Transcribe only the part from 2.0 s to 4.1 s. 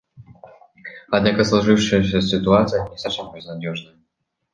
ситуация не совсем безнадежная.